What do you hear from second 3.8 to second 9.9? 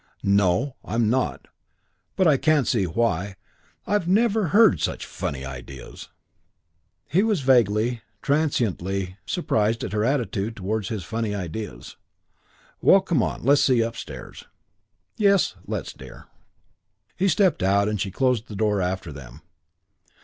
I've never heard such funny ideas." He was vaguely, transiently surprised